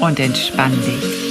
[0.00, 1.26] und entspann dich.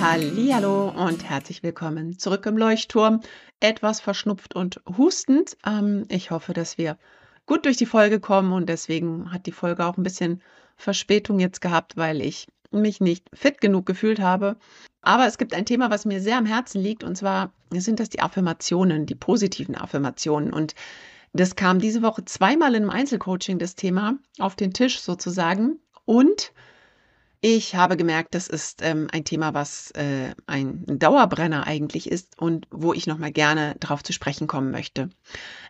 [0.00, 3.20] Hallo und herzlich willkommen zurück im Leuchtturm.
[3.60, 5.56] Etwas verschnupft und hustend.
[5.66, 6.96] Ähm, ich hoffe, dass wir
[7.46, 10.42] gut durch die Folge kommen und deswegen hat die Folge auch ein bisschen
[10.76, 14.56] Verspätung jetzt gehabt, weil ich mich nicht fit genug gefühlt habe.
[15.02, 18.08] Aber es gibt ein Thema, was mir sehr am Herzen liegt und zwar sind das
[18.08, 20.74] die Affirmationen, die positiven Affirmationen und
[21.32, 25.78] das kam diese Woche zweimal in einem Einzelcoaching, das Thema, auf den Tisch sozusagen.
[26.04, 26.52] Und
[27.40, 32.66] ich habe gemerkt, das ist ähm, ein Thema, was äh, ein Dauerbrenner eigentlich ist und
[32.70, 35.08] wo ich nochmal gerne drauf zu sprechen kommen möchte.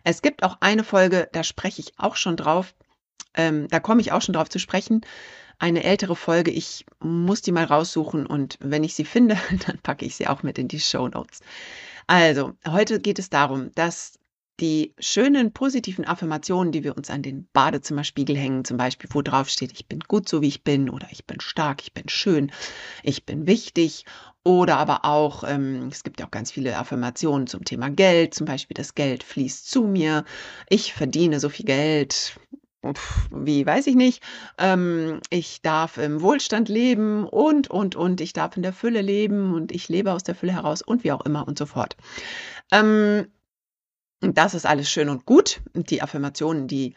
[0.03, 2.73] Es gibt auch eine Folge, da spreche ich auch schon drauf,
[3.35, 5.01] ähm, da komme ich auch schon drauf zu sprechen.
[5.59, 9.37] Eine ältere Folge, ich muss die mal raussuchen und wenn ich sie finde,
[9.67, 11.39] dann packe ich sie auch mit in die Show Notes.
[12.07, 14.19] Also, heute geht es darum, dass
[14.61, 19.49] die schönen positiven Affirmationen, die wir uns an den Badezimmerspiegel hängen, zum Beispiel, wo drauf
[19.49, 22.51] steht, ich bin gut so wie ich bin oder ich bin stark, ich bin schön,
[23.03, 24.05] ich bin wichtig
[24.43, 28.45] oder aber auch, ähm, es gibt ja auch ganz viele Affirmationen zum Thema Geld, zum
[28.45, 30.25] Beispiel, das Geld fließt zu mir,
[30.69, 32.39] ich verdiene so viel Geld,
[33.31, 34.23] wie weiß ich nicht,
[34.57, 39.53] ähm, ich darf im Wohlstand leben und, und, und, ich darf in der Fülle leben
[39.53, 41.95] und ich lebe aus der Fülle heraus und wie auch immer und so fort.
[42.71, 43.27] Ähm,
[44.21, 45.61] das ist alles schön und gut.
[45.73, 46.93] Die Affirmationen, die,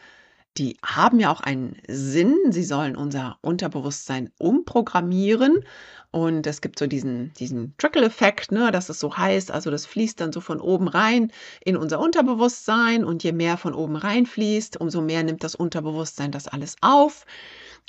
[0.57, 2.37] die haben ja auch einen Sinn.
[2.49, 5.63] Sie sollen unser Unterbewusstsein umprogrammieren.
[6.11, 9.51] Und es gibt so diesen, diesen Trickle-Effekt, ne, dass es so heißt.
[9.51, 11.31] Also das fließt dann so von oben rein
[11.63, 13.03] in unser Unterbewusstsein.
[13.03, 17.25] Und je mehr von oben rein fließt, umso mehr nimmt das Unterbewusstsein das alles auf.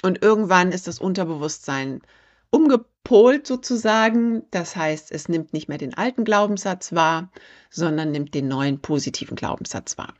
[0.02, 2.00] Und irgendwann ist das Unterbewusstsein
[2.50, 4.42] umgepolt sozusagen.
[4.50, 7.30] Das heißt, es nimmt nicht mehr den alten Glaubenssatz wahr,
[7.70, 10.14] sondern nimmt den neuen positiven Glaubenssatz wahr.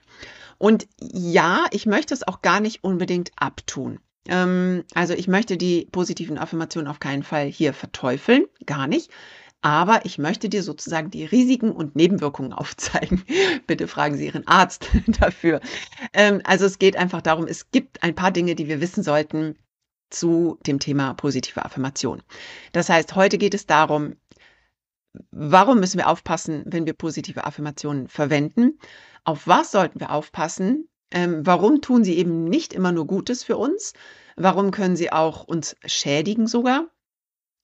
[0.58, 4.00] Und ja, ich möchte es auch gar nicht unbedingt abtun.
[4.28, 9.10] Ähm, also ich möchte die positiven Affirmationen auf keinen Fall hier verteufeln, gar nicht.
[9.62, 13.24] Aber ich möchte dir sozusagen die Risiken und Nebenwirkungen aufzeigen.
[13.66, 15.60] Bitte fragen Sie Ihren Arzt dafür.
[16.12, 19.56] Ähm, also es geht einfach darum, es gibt ein paar Dinge, die wir wissen sollten,
[20.10, 22.22] zu dem Thema positive Affirmation.
[22.72, 24.16] Das heißt, heute geht es darum,
[25.30, 28.78] warum müssen wir aufpassen, wenn wir positive Affirmationen verwenden?
[29.24, 30.88] Auf was sollten wir aufpassen?
[31.10, 33.92] Ähm, warum tun sie eben nicht immer nur Gutes für uns?
[34.36, 36.86] Warum können sie auch uns schädigen sogar?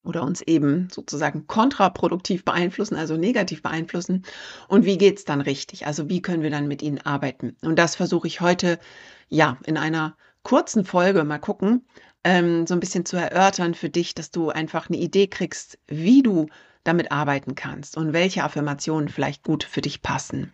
[0.05, 4.25] Oder uns eben sozusagen kontraproduktiv beeinflussen, also negativ beeinflussen.
[4.67, 5.87] Und wie geht's dann richtig?
[5.87, 7.57] Also wie können wir dann mit ihnen arbeiten?
[7.63, 8.81] Und das versuche ich heute,
[9.29, 11.87] ja, in einer kurzen Folge mal gucken,
[12.25, 16.23] ähm, so ein bisschen zu erörtern für dich, dass du einfach eine Idee kriegst, wie
[16.23, 16.47] du
[16.85, 20.53] damit arbeiten kannst und welche Affirmationen vielleicht gut für dich passen.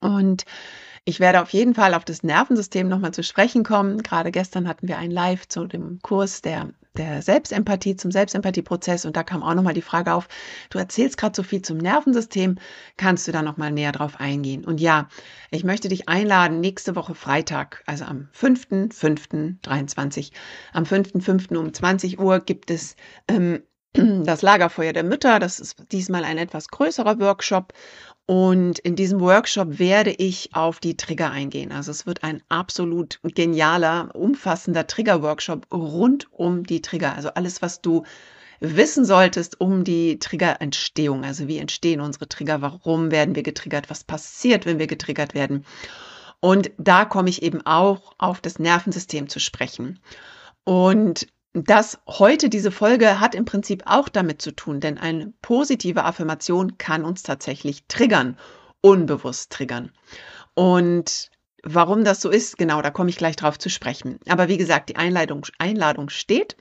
[0.00, 0.44] Und
[1.04, 4.02] ich werde auf jeden Fall auf das Nervensystem nochmal zu sprechen kommen.
[4.02, 9.16] Gerade gestern hatten wir ein Live zu dem Kurs der der Selbstempathie, zum Selbstempathieprozess und
[9.16, 10.28] da kam auch nochmal die Frage auf,
[10.70, 12.58] du erzählst gerade so viel zum Nervensystem,
[12.96, 14.64] kannst du da nochmal näher drauf eingehen?
[14.64, 15.08] Und ja,
[15.50, 20.32] ich möchte dich einladen, nächste Woche Freitag, also am 5.5.23,
[20.72, 21.56] am 5.5.
[21.56, 22.96] um 20 Uhr gibt es
[23.28, 23.62] ähm,
[23.94, 25.38] das Lagerfeuer der Mütter.
[25.38, 27.72] Das ist diesmal ein etwas größerer Workshop
[28.26, 31.72] und in diesem Workshop werde ich auf die Trigger eingehen.
[31.72, 37.14] Also es wird ein absolut genialer, umfassender Trigger-Workshop rund um die Trigger.
[37.14, 38.04] Also alles, was du
[38.60, 41.24] wissen solltest um die Triggerentstehung.
[41.24, 42.62] Also wie entstehen unsere Trigger?
[42.62, 43.90] Warum werden wir getriggert?
[43.90, 45.66] Was passiert, wenn wir getriggert werden?
[46.38, 49.98] Und da komme ich eben auch auf das Nervensystem zu sprechen.
[50.64, 56.04] Und das heute, diese Folge, hat im Prinzip auch damit zu tun, denn eine positive
[56.04, 58.38] Affirmation kann uns tatsächlich triggern,
[58.80, 59.92] unbewusst triggern.
[60.54, 61.30] Und
[61.62, 64.18] warum das so ist, genau, da komme ich gleich drauf zu sprechen.
[64.28, 66.56] Aber wie gesagt, die Einladung, Einladung steht.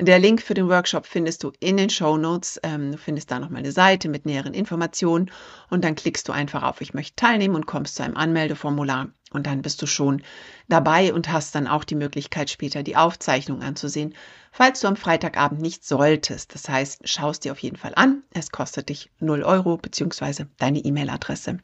[0.00, 2.60] Der Link für den Workshop findest du in den Show Notes.
[2.62, 5.30] Ähm, du findest da nochmal eine Seite mit näheren Informationen
[5.70, 9.46] und dann klickst du einfach auf Ich möchte teilnehmen und kommst zu einem Anmeldeformular und
[9.46, 10.22] dann bist du schon
[10.68, 14.14] dabei und hast dann auch die Möglichkeit, später die Aufzeichnung anzusehen,
[14.52, 16.54] falls du am Freitagabend nicht solltest.
[16.54, 18.22] Das heißt, schaust dir auf jeden Fall an.
[18.32, 21.58] Es kostet dich 0 Euro beziehungsweise deine E-Mail-Adresse.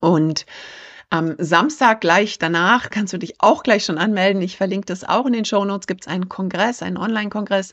[0.00, 0.46] Und
[1.14, 4.42] Am Samstag gleich danach kannst du dich auch gleich schon anmelden.
[4.42, 5.86] Ich verlinke das auch in den Show Notes.
[5.86, 7.72] Gibt es einen Kongress, einen Online-Kongress.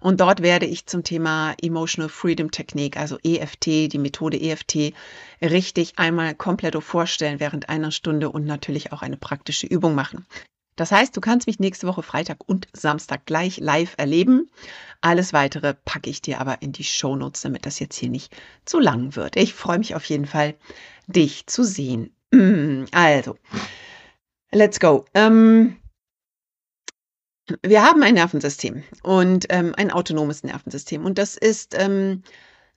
[0.00, 4.92] Und dort werde ich zum Thema Emotional Freedom Technik, also EFT, die Methode EFT,
[5.40, 10.26] richtig einmal komplett vorstellen während einer Stunde und natürlich auch eine praktische Übung machen.
[10.76, 14.50] Das heißt, du kannst mich nächste Woche Freitag und Samstag gleich live erleben.
[15.00, 18.36] Alles weitere packe ich dir aber in die Show Notes, damit das jetzt hier nicht
[18.66, 19.36] zu lang wird.
[19.36, 20.56] Ich freue mich auf jeden Fall,
[21.06, 22.14] dich zu sehen.
[22.92, 23.36] Also,
[24.52, 25.04] let's go.
[25.14, 25.76] Ähm,
[27.62, 31.04] wir haben ein Nervensystem und ähm, ein autonomes Nervensystem.
[31.04, 32.22] Und das ist ähm,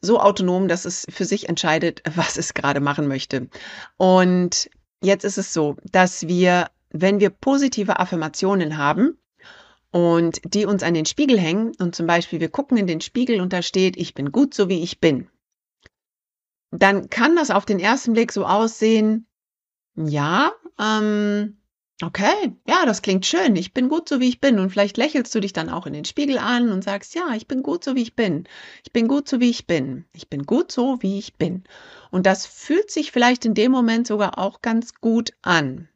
[0.02, 3.48] so autonom, dass es für sich entscheidet, was es gerade machen möchte.
[3.98, 4.70] Und
[5.02, 9.18] jetzt ist es so, dass wir, wenn wir positive Affirmationen haben,
[9.92, 13.40] und die uns an den Spiegel hängen und zum Beispiel wir gucken in den Spiegel
[13.40, 15.30] und da steht, ich bin gut so wie ich bin,
[16.72, 19.26] dann kann das auf den ersten Blick so aussehen,
[19.96, 21.58] ja, ähm,
[22.02, 23.56] okay, ja, das klingt schön.
[23.56, 24.60] Ich bin gut so, wie ich bin.
[24.60, 27.48] Und vielleicht lächelst du dich dann auch in den Spiegel an und sagst, ja, ich
[27.48, 28.48] bin gut so, wie ich bin.
[28.84, 30.06] Ich bin gut so, wie ich bin.
[30.14, 31.64] Ich bin gut so, wie ich bin.
[32.12, 35.88] Und das fühlt sich vielleicht in dem Moment sogar auch ganz gut an.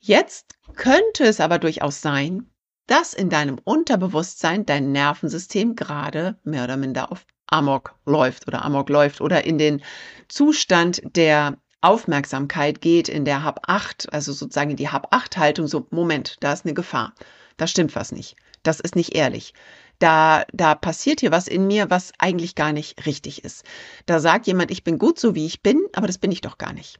[0.00, 2.46] Jetzt könnte es aber durchaus sein,
[2.86, 8.88] dass in deinem Unterbewusstsein dein Nervensystem gerade mehr oder minder auf Amok läuft oder Amok
[8.88, 9.82] läuft oder in den
[10.28, 15.66] Zustand der Aufmerksamkeit geht in der Hab 8, also sozusagen in die Hab 8 Haltung,
[15.66, 17.12] so Moment, da ist eine Gefahr.
[17.56, 18.36] Da stimmt was nicht.
[18.62, 19.52] Das ist nicht ehrlich.
[19.98, 23.64] Da, da passiert hier was in mir, was eigentlich gar nicht richtig ist.
[24.06, 26.58] Da sagt jemand, ich bin gut so wie ich bin, aber das bin ich doch
[26.58, 26.98] gar nicht.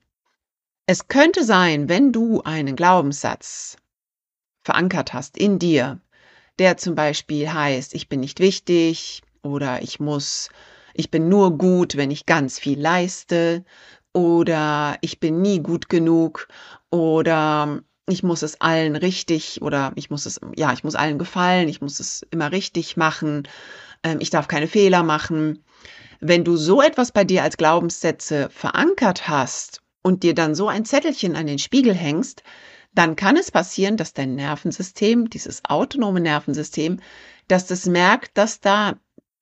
[0.87, 3.77] Es könnte sein, wenn du einen Glaubenssatz
[4.65, 6.01] verankert hast in dir,
[6.59, 10.51] der zum Beispiel heißt, ich bin nicht wichtig oder ich muss,
[10.95, 13.65] ich bin nur gut, wenn ich ganz viel leiste
[14.13, 16.49] oder ich bin nie gut genug
[16.91, 21.69] oder ich muss es allen richtig oder ich muss es, ja, ich muss allen gefallen,
[21.69, 23.49] ich muss es immer richtig machen,
[24.03, 25.65] ähm, ich darf keine Fehler machen.
[26.21, 30.85] Wenn du so etwas bei dir als Glaubenssätze verankert hast und dir dann so ein
[30.85, 32.43] Zettelchen an den Spiegel hängst,
[32.95, 37.01] dann kann es passieren, dass dein Nervensystem, dieses autonome Nervensystem,
[37.49, 38.95] dass das merkt, dass da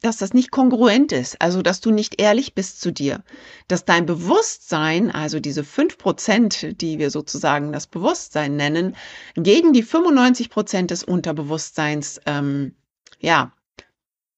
[0.03, 3.23] dass das nicht kongruent ist, also dass du nicht ehrlich bist zu dir,
[3.69, 8.97] dass dein Bewusstsein, also diese fünf Prozent, die wir sozusagen das Bewusstsein nennen,
[9.35, 12.75] gegen die 95 Prozent des Unterbewusstseins, ähm,
[13.19, 13.53] ja,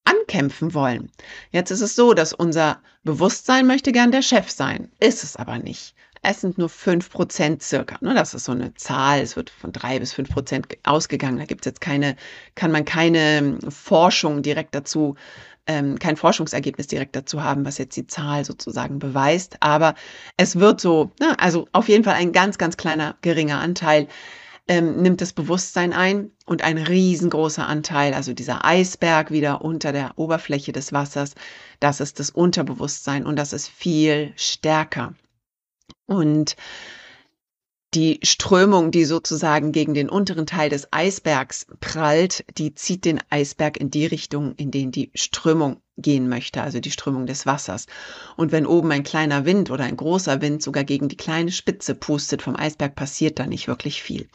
[0.04, 1.10] ankämpfen wollen.
[1.50, 5.58] Jetzt ist es so, dass unser Bewusstsein möchte gern der Chef sein, ist es aber
[5.58, 5.94] nicht.
[6.24, 7.98] Es sind nur fünf Prozent circa.
[8.00, 8.14] Ne?
[8.14, 9.20] Das ist so eine Zahl.
[9.20, 11.38] Es wird von drei bis fünf Prozent ausgegangen.
[11.38, 12.14] Da gibt es jetzt keine,
[12.54, 15.16] kann man keine Forschung direkt dazu
[15.66, 19.56] ähm, kein Forschungsergebnis direkt dazu haben, was jetzt die Zahl sozusagen beweist.
[19.60, 19.94] Aber
[20.36, 24.08] es wird so, ne, also auf jeden Fall ein ganz, ganz kleiner, geringer Anteil
[24.68, 30.18] ähm, nimmt das Bewusstsein ein und ein riesengroßer Anteil, also dieser Eisberg wieder unter der
[30.18, 31.34] Oberfläche des Wassers,
[31.80, 35.14] das ist das Unterbewusstsein und das ist viel stärker.
[36.06, 36.56] Und
[37.94, 43.76] die Strömung, die sozusagen gegen den unteren Teil des Eisbergs prallt, die zieht den Eisberg
[43.76, 47.86] in die Richtung, in den die Strömung gehen möchte, also die Strömung des Wassers.
[48.36, 51.94] Und wenn oben ein kleiner Wind oder ein großer Wind sogar gegen die kleine Spitze
[51.94, 54.26] pustet vom Eisberg, passiert da nicht wirklich viel.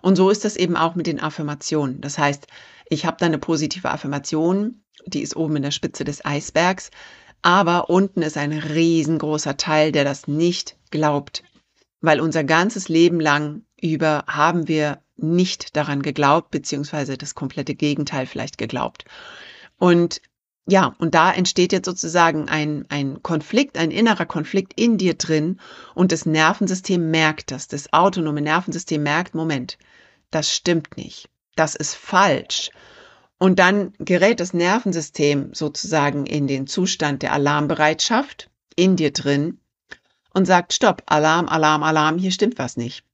[0.00, 2.00] Und so ist das eben auch mit den Affirmationen.
[2.00, 2.46] Das heißt,
[2.88, 6.92] ich habe da eine positive Affirmation, die ist oben in der Spitze des Eisbergs,
[7.42, 11.42] aber unten ist ein riesengroßer Teil, der das nicht glaubt,
[12.02, 18.26] weil unser ganzes Leben lang über haben wir nicht daran geglaubt, beziehungsweise das komplette Gegenteil
[18.26, 19.04] vielleicht geglaubt.
[19.78, 20.20] Und
[20.66, 25.58] ja, und da entsteht jetzt sozusagen ein, ein Konflikt, ein innerer Konflikt in dir drin
[25.94, 29.76] und das Nervensystem merkt das, das autonome Nervensystem merkt, Moment,
[30.30, 32.70] das stimmt nicht, das ist falsch.
[33.38, 39.58] Und dann gerät das Nervensystem sozusagen in den Zustand der Alarmbereitschaft in dir drin
[40.34, 43.04] und sagt, stopp, Alarm, Alarm, Alarm, hier stimmt was nicht.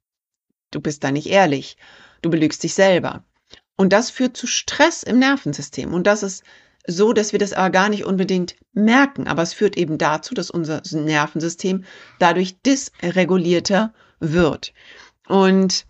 [0.71, 1.77] Du bist da nicht ehrlich.
[2.23, 3.25] Du belügst dich selber.
[3.77, 5.95] Und das führt zu Stress im Nervensystem.
[5.95, 6.43] Und das ist
[6.87, 9.29] so, dass wir das aber gar nicht unbedingt merken.
[9.29, 11.85] Aber es führt eben dazu, dass unser Nervensystem
[12.19, 14.73] dadurch dysregulierter wird.
[15.27, 15.87] Und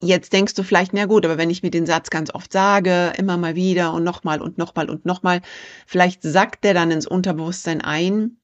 [0.00, 3.12] jetzt denkst du vielleicht, na gut, aber wenn ich mir den Satz ganz oft sage,
[3.18, 5.42] immer mal wieder und nochmal und nochmal und nochmal,
[5.86, 8.39] vielleicht sackt der dann ins Unterbewusstsein ein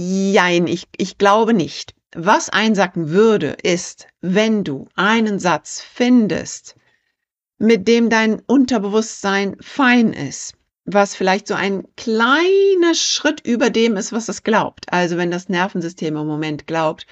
[0.00, 1.92] Jein, ich, ich glaube nicht.
[2.14, 6.76] Was einsacken würde, ist, wenn du einen Satz findest,
[7.58, 14.12] mit dem dein Unterbewusstsein fein ist, was vielleicht so ein kleiner Schritt über dem ist,
[14.12, 14.92] was es glaubt.
[14.92, 17.04] Also wenn das Nervensystem im Moment glaubt,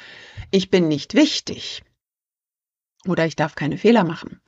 [0.53, 1.83] ich bin nicht wichtig
[3.09, 4.41] oder ich darf keine Fehler machen.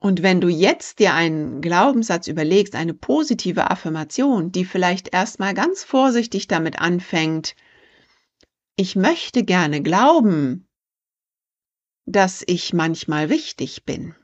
[0.00, 5.82] Und wenn du jetzt dir einen Glaubenssatz überlegst, eine positive Affirmation, die vielleicht erstmal ganz
[5.82, 7.56] vorsichtig damit anfängt,
[8.76, 10.68] ich möchte gerne glauben,
[12.06, 14.14] dass ich manchmal wichtig bin.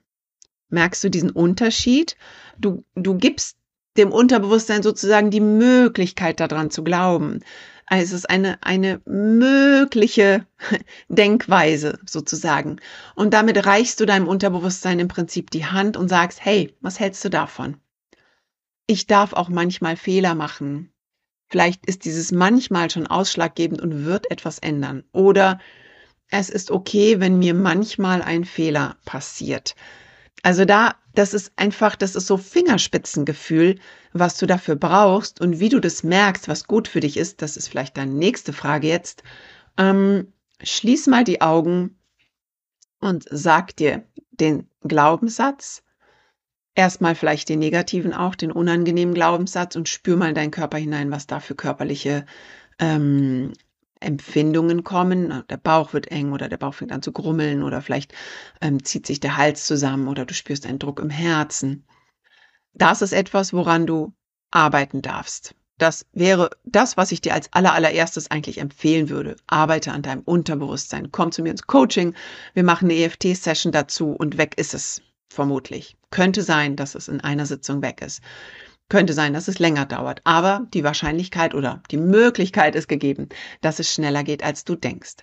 [0.68, 2.16] Merkst du diesen Unterschied?
[2.56, 3.56] Du, du gibst
[3.96, 7.40] dem Unterbewusstsein sozusagen die Möglichkeit daran zu glauben.
[7.86, 10.46] Also es ist eine, eine mögliche
[11.08, 12.80] Denkweise sozusagen.
[13.14, 17.24] Und damit reichst du deinem Unterbewusstsein im Prinzip die Hand und sagst, hey, was hältst
[17.24, 17.76] du davon?
[18.86, 20.92] Ich darf auch manchmal Fehler machen.
[21.48, 25.04] Vielleicht ist dieses manchmal schon ausschlaggebend und wird etwas ändern.
[25.12, 25.60] Oder
[26.30, 29.74] es ist okay, wenn mir manchmal ein Fehler passiert.
[30.44, 33.78] Also da, das ist einfach, das ist so Fingerspitzengefühl,
[34.12, 37.56] was du dafür brauchst und wie du das merkst, was gut für dich ist, das
[37.56, 39.22] ist vielleicht deine nächste Frage jetzt.
[39.78, 41.98] Ähm, schließ mal die Augen
[43.00, 45.82] und sag dir den Glaubenssatz,
[46.74, 51.10] erstmal vielleicht den negativen auch, den unangenehmen Glaubenssatz und spür mal in deinen Körper hinein,
[51.10, 52.26] was da für körperliche
[52.78, 53.54] ähm,
[54.04, 55.42] Empfindungen kommen.
[55.48, 58.14] Der Bauch wird eng oder der Bauch fängt an zu grummeln oder vielleicht
[58.60, 61.84] ähm, zieht sich der Hals zusammen oder du spürst einen Druck im Herzen.
[62.74, 64.12] Das ist etwas, woran du
[64.50, 65.54] arbeiten darfst.
[65.78, 69.36] Das wäre das, was ich dir als allerallererstes eigentlich empfehlen würde.
[69.48, 71.10] Arbeite an deinem Unterbewusstsein.
[71.10, 72.14] Komm zu mir ins Coaching.
[72.52, 75.02] Wir machen eine EFT-Session dazu und weg ist es.
[75.28, 75.96] Vermutlich.
[76.10, 78.22] Könnte sein, dass es in einer Sitzung weg ist.
[78.90, 83.30] Könnte sein, dass es länger dauert, aber die Wahrscheinlichkeit oder die Möglichkeit ist gegeben,
[83.62, 85.16] dass es schneller geht, als du denkst.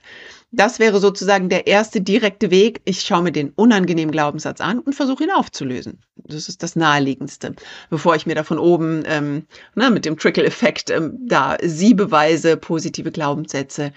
[0.51, 2.82] Das wäre sozusagen der erste direkte Weg.
[2.86, 6.00] Ich schaue mir den unangenehmen Glaubenssatz an und versuche ihn aufzulösen.
[6.15, 7.53] Das ist das Naheliegendste,
[7.91, 13.12] bevor ich mir da von oben ähm, ne, mit dem Trickle-Effekt ähm, da siebeweise positive
[13.12, 13.94] Glaubenssätze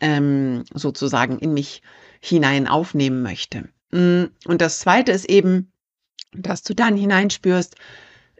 [0.00, 1.82] ähm, sozusagen in mich
[2.20, 3.68] hinein aufnehmen möchte.
[3.90, 5.70] Mm, und das Zweite ist eben,
[6.32, 7.76] dass du dann hineinspürst,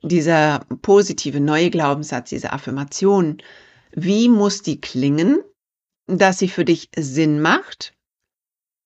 [0.02, 3.38] dieser positive neue Glaubenssatz, diese Affirmation,
[3.92, 5.38] wie muss die klingen,
[6.06, 7.94] dass sie für dich Sinn macht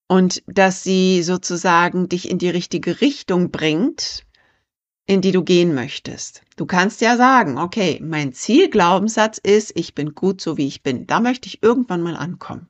[0.08, 4.24] und dass sie sozusagen dich in die richtige Richtung bringt,
[5.06, 6.42] in die du gehen möchtest.
[6.56, 11.06] Du kannst ja sagen, okay, mein Zielglaubenssatz ist, ich bin gut so wie ich bin.
[11.06, 12.68] Da möchte ich irgendwann mal ankommen.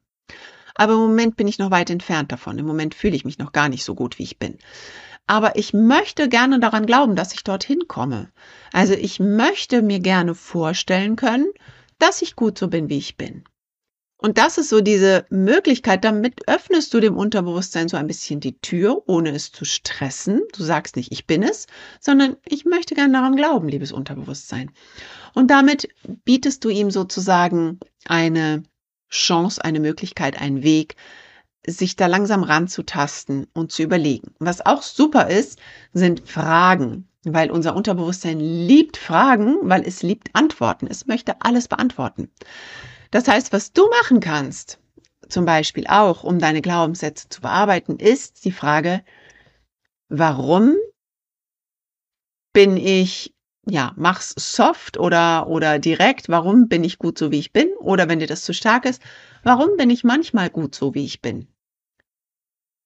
[0.74, 2.58] Aber im Moment bin ich noch weit entfernt davon.
[2.58, 4.56] Im Moment fühle ich mich noch gar nicht so gut, wie ich bin
[5.30, 8.32] aber ich möchte gerne daran glauben, dass ich dorthin komme.
[8.72, 11.46] Also ich möchte mir gerne vorstellen können,
[12.00, 13.44] dass ich gut so bin, wie ich bin.
[14.16, 18.58] Und das ist so diese Möglichkeit, damit öffnest du dem Unterbewusstsein so ein bisschen die
[18.58, 20.42] Tür, ohne es zu stressen.
[20.52, 21.68] Du sagst nicht, ich bin es,
[22.00, 24.72] sondern ich möchte gerne daran glauben, liebes Unterbewusstsein.
[25.32, 25.90] Und damit
[26.24, 28.64] bietest du ihm sozusagen eine
[29.10, 30.96] Chance, eine Möglichkeit, einen Weg,
[31.66, 34.34] sich da langsam ranzutasten und zu überlegen.
[34.38, 35.58] Was auch super ist,
[35.92, 40.86] sind Fragen, weil unser Unterbewusstsein liebt Fragen, weil es liebt Antworten.
[40.86, 42.30] Es möchte alles beantworten.
[43.10, 44.78] Das heißt, was du machen kannst,
[45.28, 49.02] zum Beispiel auch, um deine Glaubenssätze zu bearbeiten, ist die Frage,
[50.08, 50.76] warum
[52.52, 53.34] bin ich,
[53.66, 57.68] ja, mach's soft oder, oder direkt, warum bin ich gut so, wie ich bin?
[57.78, 59.02] Oder wenn dir das zu stark ist,
[59.42, 61.46] warum bin ich manchmal gut so, wie ich bin?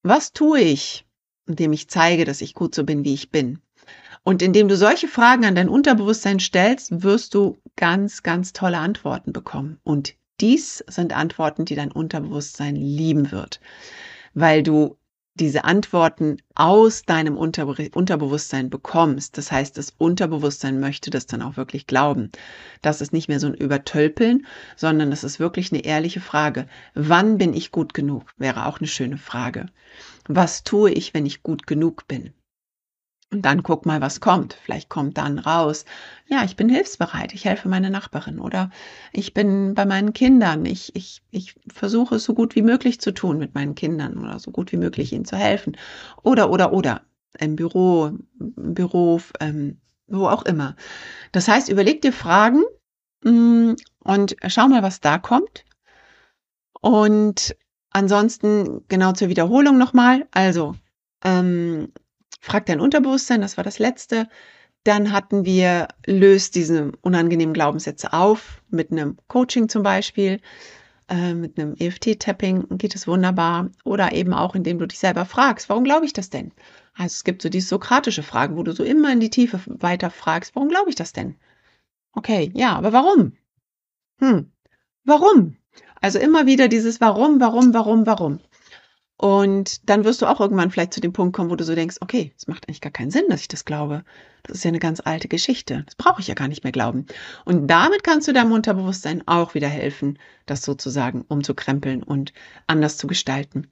[0.03, 1.07] Was tue ich,
[1.47, 3.61] indem ich zeige, dass ich gut so bin, wie ich bin?
[4.23, 9.33] Und indem du solche Fragen an dein Unterbewusstsein stellst, wirst du ganz, ganz tolle Antworten
[9.33, 9.79] bekommen.
[9.85, 13.61] Und dies sind Antworten, die dein Unterbewusstsein lieben wird,
[14.33, 14.97] weil du
[15.35, 19.37] diese Antworten aus deinem Unterbe Unterbewusstsein bekommst.
[19.37, 22.31] Das heißt, das Unterbewusstsein möchte das dann auch wirklich glauben.
[22.83, 26.67] Das ist nicht mehr so ein Übertölpeln, sondern das ist wirklich eine ehrliche Frage.
[26.95, 28.33] Wann bin ich gut genug?
[28.37, 29.67] Wäre auch eine schöne Frage.
[30.29, 32.33] Was tue ich, wenn ich gut genug bin?
[33.31, 34.55] Und dann guck mal, was kommt.
[34.63, 35.85] Vielleicht kommt dann raus,
[36.27, 38.71] ja, ich bin hilfsbereit, ich helfe meine Nachbarin oder
[39.13, 43.13] ich bin bei meinen Kindern, ich, ich, ich versuche es so gut wie möglich zu
[43.13, 45.77] tun mit meinen Kindern oder so gut wie möglich ihnen zu helfen.
[46.23, 47.03] Oder, oder, oder.
[47.41, 50.77] Im Büro, im Büro, ähm, wo auch immer.
[51.33, 52.63] Das heißt, überleg dir Fragen
[53.25, 55.65] mh, mm, und schau mal, was da kommt.
[56.81, 57.57] Und
[57.91, 60.29] ansonsten genau zur Wiederholung nochmal.
[60.31, 60.77] Also,
[61.25, 61.93] ähm,
[62.45, 64.29] Frag dein Unterbewusstsein, das war das letzte.
[64.83, 70.43] Dann hatten wir, löst diese unangenehmen Glaubenssätze auf, mit einem Coaching zum Beispiel.
[71.09, 73.71] Äh, mit einem EFT-Tapping geht es wunderbar.
[73.85, 76.53] Oder eben auch, indem du dich selber fragst, warum glaube ich das denn?
[76.93, 80.11] Also es gibt so diese sokratische Fragen, wo du so immer in die Tiefe weiter
[80.11, 81.37] fragst, warum glaube ich das denn?
[82.13, 83.33] Okay, ja, aber warum?
[84.19, 84.53] Hm,
[85.05, 85.57] warum?
[86.03, 88.41] Also immer wieder dieses Warum, warum, warum, warum.
[89.17, 91.97] Und dann wirst du auch irgendwann vielleicht zu dem Punkt kommen, wo du so denkst,
[92.01, 94.05] okay, es macht eigentlich gar keinen Sinn, dass ich das glaube.
[94.43, 95.85] Das ist ja eine ganz alte Geschichte.
[95.87, 97.07] Das brauche ich ja gar nicht mehr glauben.
[97.45, 102.33] Und damit kannst du deinem Unterbewusstsein auch wieder helfen, das sozusagen umzukrempeln und
[102.67, 103.69] anders zu gestalten.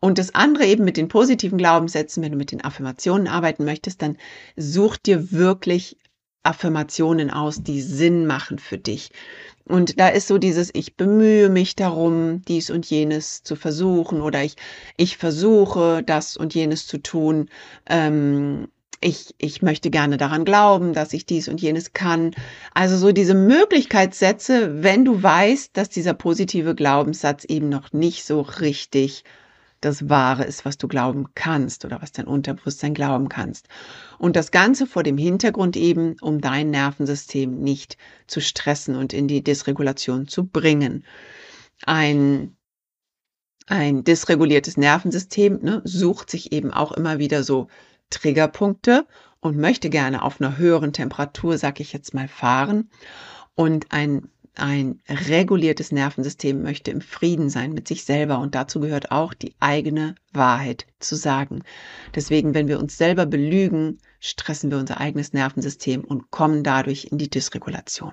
[0.00, 4.02] Und das andere eben mit den positiven Glaubenssätzen, wenn du mit den Affirmationen arbeiten möchtest,
[4.02, 4.16] dann
[4.56, 5.98] such dir wirklich
[6.46, 9.10] Affirmationen aus, die Sinn machen für dich.
[9.68, 14.42] Und da ist so dieses, ich bemühe mich darum, dies und jenes zu versuchen oder
[14.44, 14.56] ich,
[14.96, 17.48] ich versuche, das und jenes zu tun.
[17.88, 18.68] Ähm,
[19.00, 22.30] ich, ich möchte gerne daran glauben, dass ich dies und jenes kann.
[22.74, 28.40] Also so diese Möglichkeitssätze, wenn du weißt, dass dieser positive Glaubenssatz eben noch nicht so
[28.40, 29.24] richtig
[29.80, 33.68] das Wahre ist, was du glauben kannst oder was dein Unterbewusstsein glauben kannst.
[34.18, 39.28] Und das Ganze vor dem Hintergrund eben, um dein Nervensystem nicht zu stressen und in
[39.28, 41.04] die Dysregulation zu bringen.
[41.84, 42.56] Ein,
[43.66, 47.68] ein dysreguliertes Nervensystem ne, sucht sich eben auch immer wieder so
[48.10, 49.06] Triggerpunkte
[49.40, 52.90] und möchte gerne auf einer höheren Temperatur, sag ich jetzt mal, fahren.
[53.54, 59.10] Und ein ein reguliertes Nervensystem möchte im Frieden sein mit sich selber und dazu gehört
[59.10, 61.62] auch die eigene Wahrheit zu sagen.
[62.14, 67.18] Deswegen, wenn wir uns selber belügen, stressen wir unser eigenes Nervensystem und kommen dadurch in
[67.18, 68.12] die Dysregulation.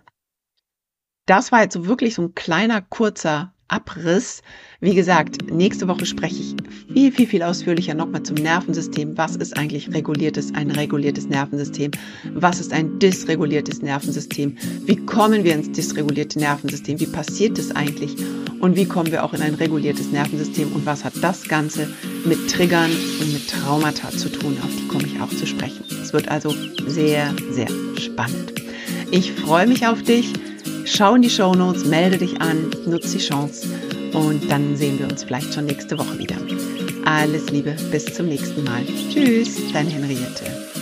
[1.25, 4.41] Das war jetzt so wirklich so ein kleiner, kurzer Abriss.
[4.81, 6.55] Wie gesagt, nächste Woche spreche ich
[6.93, 9.17] viel, viel, viel ausführlicher nochmal zum Nervensystem.
[9.17, 11.91] Was ist eigentlich reguliertes, ein reguliertes Nervensystem?
[12.33, 14.57] Was ist ein dysreguliertes Nervensystem?
[14.85, 16.99] Wie kommen wir ins dysregulierte Nervensystem?
[16.99, 18.15] Wie passiert das eigentlich?
[18.59, 20.71] Und wie kommen wir auch in ein reguliertes Nervensystem?
[20.73, 21.89] Und was hat das Ganze
[22.25, 24.55] mit Triggern und mit Traumata zu tun?
[24.61, 25.83] Auf die komme ich auch zu sprechen.
[26.01, 26.53] Es wird also
[26.85, 28.53] sehr, sehr spannend.
[29.09, 30.31] Ich freue mich auf dich.
[30.85, 33.67] Schau in die Show Notes, melde dich an, nutze die Chance
[34.13, 36.35] und dann sehen wir uns vielleicht schon nächste Woche wieder.
[37.05, 38.83] Alles Liebe, bis zum nächsten Mal.
[39.11, 40.72] Tschüss, dein Henriette.